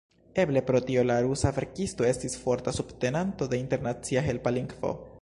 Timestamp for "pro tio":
0.69-1.03